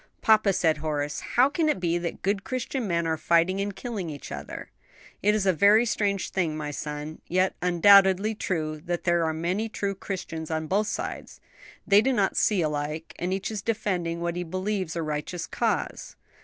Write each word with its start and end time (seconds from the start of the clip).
'""Papa," 0.23 0.51
said 0.51 0.77
Horace, 0.77 1.19
"how 1.35 1.47
can 1.47 1.69
it 1.69 1.79
be 1.79 1.99
that 1.99 2.23
good 2.23 2.43
Christian 2.43 2.87
men 2.87 3.05
are 3.05 3.17
fighting 3.17 3.61
and 3.61 3.75
killing 3.75 4.09
each 4.09 4.31
other?" 4.31 4.71
"It 5.21 5.35
is 5.35 5.45
a 5.45 5.53
very 5.53 5.85
strange 5.85 6.31
thing, 6.31 6.57
my 6.57 6.71
son; 6.71 7.21
yet 7.27 7.53
undoubtedly 7.61 8.33
true 8.33 8.81
that 8.85 9.03
there 9.03 9.23
are 9.23 9.31
many 9.31 9.69
true 9.69 9.93
Christians 9.93 10.49
on 10.49 10.65
both 10.65 10.87
sides. 10.87 11.39
They 11.85 12.01
do 12.01 12.13
not 12.13 12.35
see 12.35 12.63
alike, 12.63 13.15
and 13.19 13.31
each 13.31 13.51
is 13.51 13.61
defending 13.61 14.21
what 14.21 14.35
he 14.35 14.43
believes 14.43 14.95
a 14.95 15.03
righteous 15.03 15.45
cause." 15.45 16.15